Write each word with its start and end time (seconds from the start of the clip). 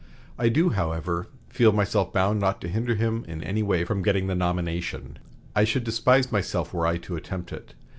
I 0.35 0.49
do, 0.49 0.69
however, 0.69 1.27
feel 1.47 1.71
myself 1.73 2.11
bound 2.11 2.39
not 2.39 2.59
to 2.61 2.67
hinder 2.67 2.95
him 2.95 3.23
in 3.27 3.43
any 3.43 3.61
way 3.61 3.85
from 3.85 4.01
getting 4.01 4.25
the 4.25 4.33
nomination. 4.33 5.19
I 5.55 5.63
should 5.63 5.83
despise 5.83 6.31
myself 6.31 6.73
were 6.73 6.87
I 6.87 6.97
to 6.97 7.15
attempt 7.15 7.53
it. 7.53 7.75